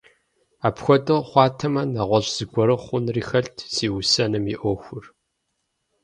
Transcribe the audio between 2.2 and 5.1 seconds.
зыгуэру хъунри хэлът си усэным и Ӏуэхур.